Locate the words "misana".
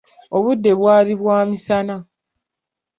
1.49-1.95